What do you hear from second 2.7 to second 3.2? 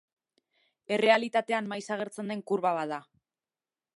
bat da.